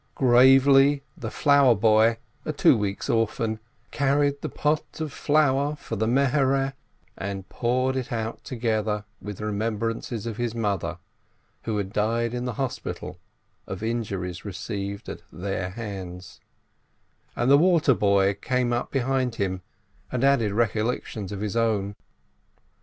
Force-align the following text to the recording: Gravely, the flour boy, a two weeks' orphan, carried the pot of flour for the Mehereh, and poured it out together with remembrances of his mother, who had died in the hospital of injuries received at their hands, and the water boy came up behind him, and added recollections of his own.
Gravely, 0.15 1.03
the 1.15 1.29
flour 1.29 1.75
boy, 1.75 2.17
a 2.43 2.51
two 2.51 2.75
weeks' 2.75 3.07
orphan, 3.07 3.59
carried 3.91 4.41
the 4.41 4.49
pot 4.49 4.99
of 4.99 5.13
flour 5.13 5.75
for 5.75 5.95
the 5.95 6.07
Mehereh, 6.07 6.73
and 7.15 7.47
poured 7.49 7.95
it 7.95 8.11
out 8.11 8.43
together 8.43 9.05
with 9.21 9.39
remembrances 9.39 10.25
of 10.25 10.37
his 10.37 10.55
mother, 10.55 10.97
who 11.65 11.77
had 11.77 11.93
died 11.93 12.33
in 12.33 12.45
the 12.45 12.53
hospital 12.57 13.19
of 13.67 13.83
injuries 13.83 14.43
received 14.43 15.07
at 15.07 15.21
their 15.31 15.69
hands, 15.69 16.39
and 17.35 17.51
the 17.51 17.55
water 17.59 17.93
boy 17.93 18.33
came 18.33 18.73
up 18.73 18.89
behind 18.89 19.35
him, 19.35 19.61
and 20.11 20.23
added 20.23 20.51
recollections 20.51 21.31
of 21.31 21.41
his 21.41 21.55
own. 21.55 21.95